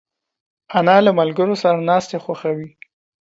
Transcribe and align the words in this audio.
انا 0.77 0.95
له 1.05 1.11
ملګرو 1.19 1.55
سره 1.63 1.77
ناستې 1.89 2.17
خوښوي 2.23 2.69